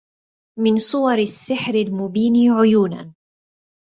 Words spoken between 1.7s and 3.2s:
المبين عيونا